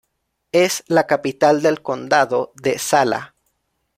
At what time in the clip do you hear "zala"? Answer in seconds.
2.79-3.35